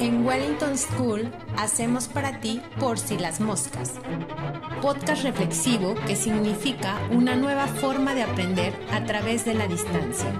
[0.00, 3.92] En Wellington School hacemos para ti por si las moscas.
[4.80, 10.32] Podcast reflexivo que significa una nueva forma de aprender a través de la distancia.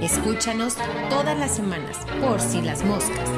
[0.00, 0.76] Escúchanos
[1.10, 3.28] todas las semanas por si las moscas.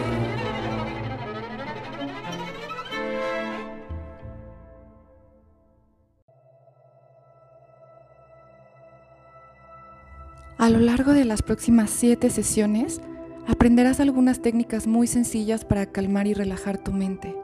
[10.56, 13.00] A lo largo de las próximas siete sesiones,
[13.48, 17.34] aprenderás algunas técnicas muy sencillas para calmar y relajar tu mente.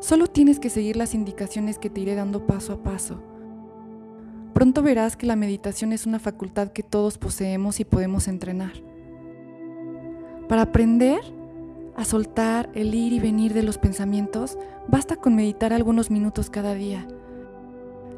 [0.00, 3.22] Solo tienes que seguir las indicaciones que te iré dando paso a paso.
[4.54, 8.72] Pronto verás que la meditación es una facultad que todos poseemos y podemos entrenar.
[10.48, 11.20] Para aprender
[11.94, 14.56] a soltar el ir y venir de los pensamientos,
[14.88, 17.06] basta con meditar algunos minutos cada día.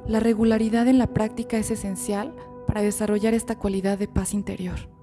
[0.07, 2.37] La regularidad en la práctica es esencial
[2.69, 5.00] para desarrollar esta cualidad de paz interior.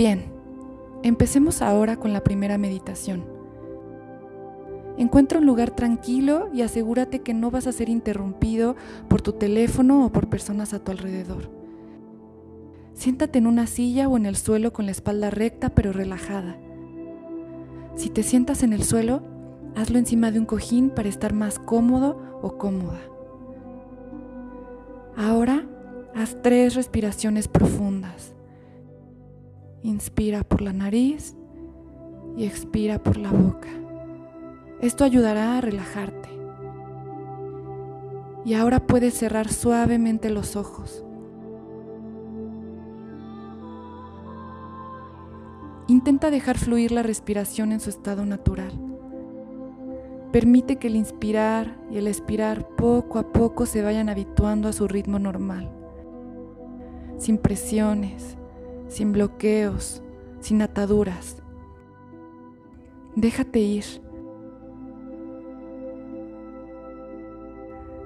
[0.00, 0.32] Bien,
[1.02, 3.22] empecemos ahora con la primera meditación.
[4.96, 8.76] Encuentra un lugar tranquilo y asegúrate que no vas a ser interrumpido
[9.08, 11.50] por tu teléfono o por personas a tu alrededor.
[12.94, 16.56] Siéntate en una silla o en el suelo con la espalda recta pero relajada.
[17.94, 19.22] Si te sientas en el suelo,
[19.76, 23.00] hazlo encima de un cojín para estar más cómodo o cómoda.
[25.14, 25.66] Ahora
[26.14, 28.34] Haz tres respiraciones profundas.
[29.82, 31.36] Inspira por la nariz
[32.36, 33.68] y expira por la boca.
[34.80, 36.28] Esto ayudará a relajarte.
[38.44, 41.04] Y ahora puedes cerrar suavemente los ojos.
[45.86, 48.72] Intenta dejar fluir la respiración en su estado natural.
[50.32, 54.86] Permite que el inspirar y el expirar poco a poco se vayan habituando a su
[54.86, 55.80] ritmo normal
[57.20, 58.36] sin presiones,
[58.90, 60.02] sin bloqueos,
[60.40, 61.36] sin ataduras.
[63.14, 63.84] Déjate ir.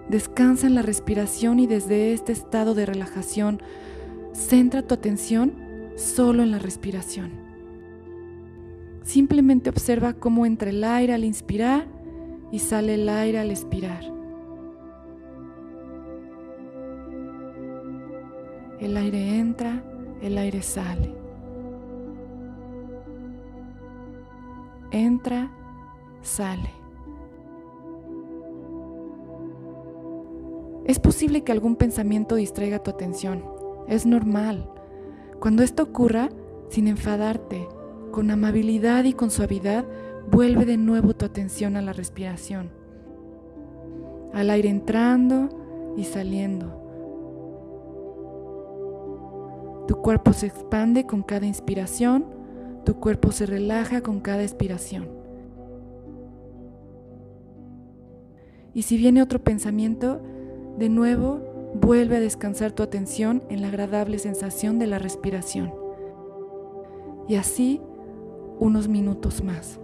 [0.08, 3.62] Descansa en la respiración y desde este estado de relajación,
[4.34, 5.54] centra tu atención
[5.96, 7.32] solo en la respiración.
[9.02, 11.88] Simplemente observa cómo entra el aire al inspirar
[12.52, 14.04] y sale el aire al expirar.
[18.80, 19.82] El aire entra,
[20.24, 21.14] el aire sale.
[24.90, 25.50] Entra,
[26.22, 26.70] sale.
[30.86, 33.44] Es posible que algún pensamiento distraiga tu atención.
[33.86, 34.70] Es normal.
[35.40, 36.30] Cuando esto ocurra,
[36.70, 37.68] sin enfadarte,
[38.10, 39.84] con amabilidad y con suavidad,
[40.30, 42.70] vuelve de nuevo tu atención a la respiración.
[44.32, 45.50] Al aire entrando
[45.98, 46.83] y saliendo
[49.86, 52.24] tu cuerpo se expande con cada inspiración,
[52.84, 55.08] tu cuerpo se relaja con cada expiración.
[58.74, 60.20] Y si viene otro pensamiento,
[60.78, 65.72] de nuevo vuelve a descansar tu atención en la agradable sensación de la respiración.
[67.28, 67.80] Y así
[68.58, 69.80] unos minutos más.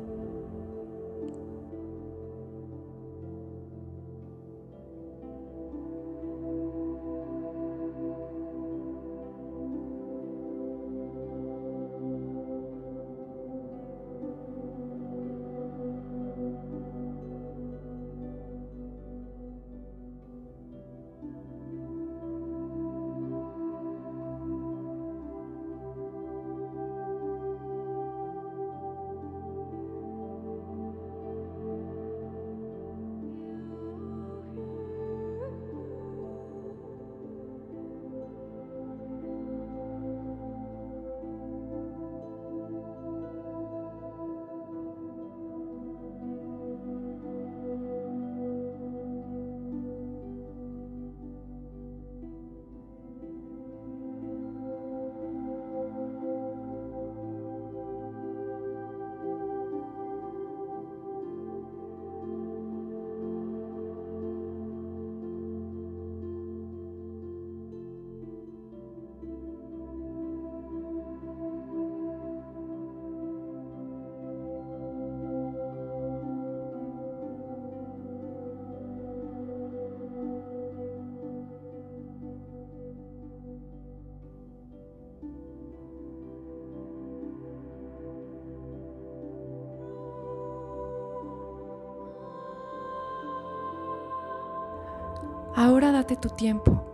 [95.60, 96.86] Ahora date tu tiempo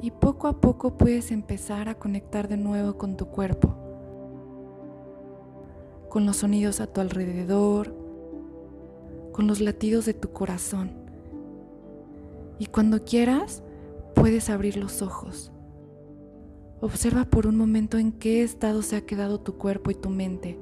[0.00, 3.74] y poco a poco puedes empezar a conectar de nuevo con tu cuerpo.
[6.08, 7.92] con los sonidos a tu alrededor,
[9.32, 10.92] con los latidos de tu corazón.
[12.60, 13.64] Y cuando quieras,
[14.14, 15.50] puedes abrir los ojos.
[16.80, 20.56] Observa por un momento en qué estado se ha quedado tu cuerpo y tu mente.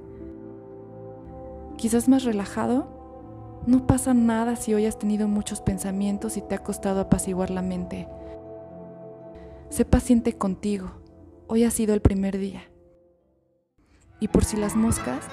[1.76, 2.97] Quizás más relajado.
[3.66, 7.62] No pasa nada si hoy has tenido muchos pensamientos y te ha costado apaciguar la
[7.62, 8.08] mente.
[9.70, 10.90] Sé paciente contigo.
[11.46, 12.62] Hoy ha sido el primer día.
[14.20, 15.24] Y por si las moscas,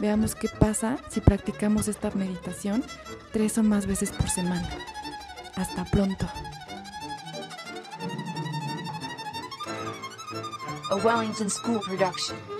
[0.00, 2.84] veamos qué pasa si practicamos esta meditación
[3.32, 4.68] tres o más veces por semana.
[5.56, 6.26] Hasta pronto.
[10.90, 12.57] A Wellington School production.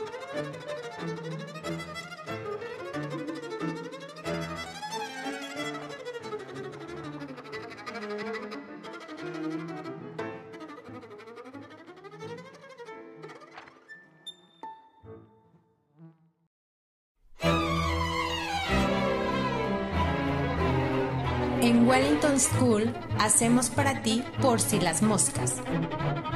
[21.89, 25.55] Wellington School hacemos para ti por si las moscas.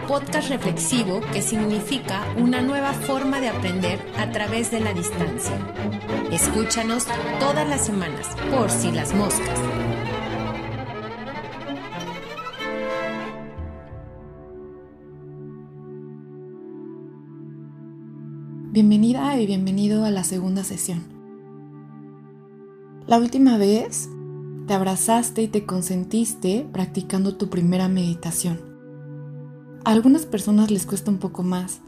[0.09, 5.53] Podcast reflexivo que significa una nueva forma de aprender a través de la distancia.
[6.31, 7.05] Escúchanos
[7.39, 9.61] todas las semanas por si las moscas.
[18.71, 21.03] Bienvenida y bienvenido a la segunda sesión.
[23.07, 24.09] La última vez
[24.73, 28.59] te abrazaste y te consentiste practicando tu primera meditación.
[29.85, 31.83] A algunas personas les cuesta un poco más,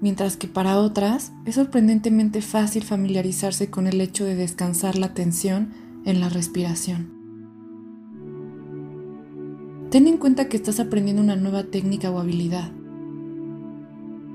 [0.00, 5.74] mientras que para otras es sorprendentemente fácil familiarizarse con el hecho de descansar la atención
[6.06, 7.12] en la respiración.
[9.90, 12.72] Ten en cuenta que estás aprendiendo una nueva técnica o habilidad,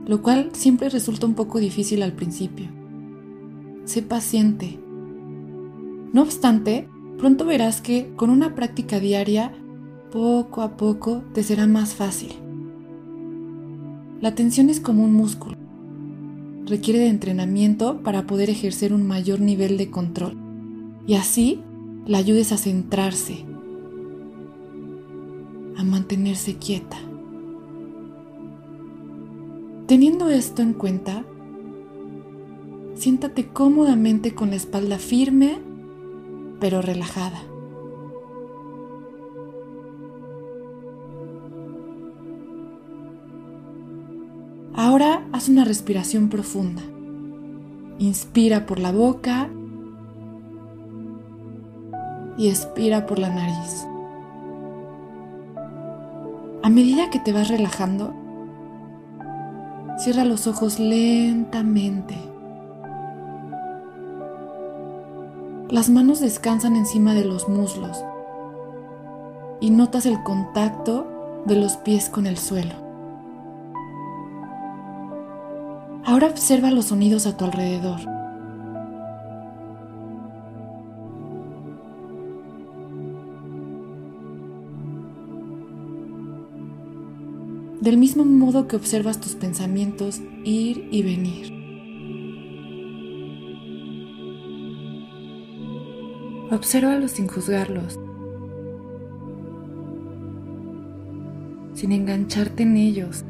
[0.05, 2.67] lo cual siempre resulta un poco difícil al principio.
[3.85, 4.80] Sé paciente
[6.13, 9.53] no obstante, pronto verás que con una práctica diaria,
[10.11, 12.31] poco a poco te será más fácil.
[14.19, 15.55] La atención es como un músculo.
[16.65, 20.37] Requiere de entrenamiento para poder ejercer un mayor nivel de control
[21.07, 21.61] y así
[22.05, 23.45] la ayudes a centrarse,
[25.77, 26.97] a mantenerse quieta.
[29.87, 31.25] Teniendo esto en cuenta,
[32.95, 35.70] siéntate cómodamente con la espalda firme
[36.61, 37.39] pero relajada.
[44.75, 46.83] Ahora haz una respiración profunda.
[47.99, 49.49] Inspira por la boca
[52.37, 53.87] y expira por la nariz.
[56.63, 58.13] A medida que te vas relajando,
[59.97, 62.30] cierra los ojos lentamente.
[65.71, 68.03] Las manos descansan encima de los muslos
[69.61, 71.07] y notas el contacto
[71.45, 72.73] de los pies con el suelo.
[76.03, 78.01] Ahora observa los sonidos a tu alrededor.
[87.79, 91.60] Del mismo modo que observas tus pensamientos ir y venir.
[96.51, 97.97] Obsérvalos sin juzgarlos,
[101.73, 103.23] sin engancharte en ellos.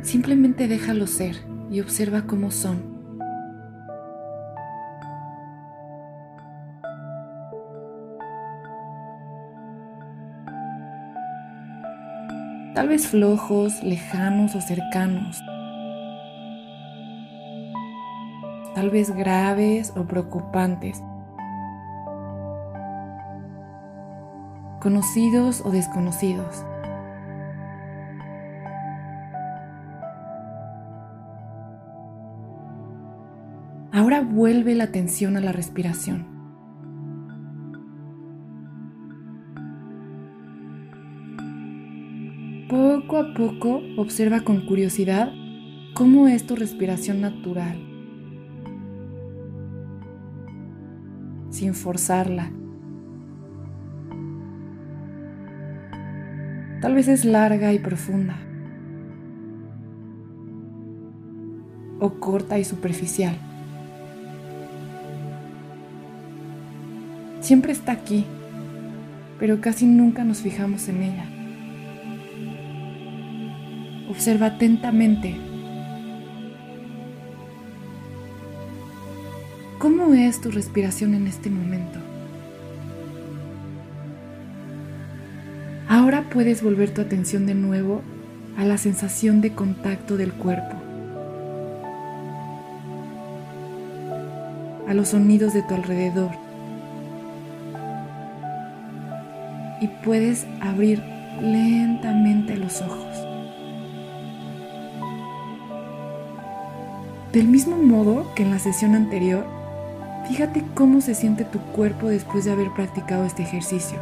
[0.00, 1.36] Simplemente déjalos ser
[1.70, 2.78] y observa cómo son.
[12.74, 15.42] Tal vez flojos, lejanos o cercanos.
[18.80, 21.02] Tal vez graves o preocupantes,
[24.80, 26.64] conocidos o desconocidos.
[33.92, 36.26] Ahora vuelve la atención a la respiración.
[42.70, 45.30] Poco a poco observa con curiosidad
[45.92, 47.89] cómo es tu respiración natural.
[51.60, 52.50] Sin forzarla.
[56.80, 58.38] Tal vez es larga y profunda.
[61.98, 63.36] O corta y superficial.
[67.40, 68.24] Siempre está aquí,
[69.38, 71.26] pero casi nunca nos fijamos en ella.
[74.08, 75.36] Observa atentamente
[80.00, 81.98] ¿Cómo es tu respiración en este momento?
[85.90, 88.00] Ahora puedes volver tu atención de nuevo
[88.56, 90.74] a la sensación de contacto del cuerpo,
[94.88, 96.30] a los sonidos de tu alrededor
[99.82, 101.02] y puedes abrir
[101.42, 103.16] lentamente los ojos.
[107.34, 109.59] Del mismo modo que en la sesión anterior,
[110.30, 113.98] fíjate cómo se siente tu cuerpo después de haber practicado este ejercicio.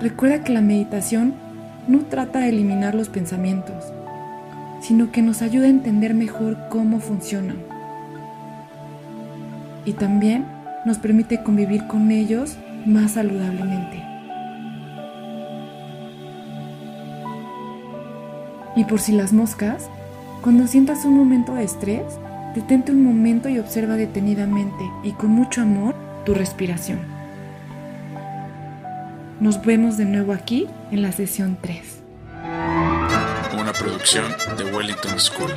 [0.00, 1.34] Recuerda que la meditación
[1.86, 3.84] no trata de eliminar los pensamientos,
[4.80, 7.58] sino que nos ayuda a entender mejor cómo funcionan.
[9.84, 10.46] Y también
[10.86, 14.02] nos permite convivir con ellos más saludablemente.
[18.74, 19.90] Y por si las moscas,
[20.40, 22.18] cuando sientas un momento de estrés,
[22.54, 25.94] detente un momento y observa detenidamente y con mucho amor
[26.24, 27.00] tu respiración.
[29.40, 31.80] Nos vemos de nuevo aquí en la sesión 3.
[33.58, 34.24] Una producción
[34.56, 35.52] de Wellington School.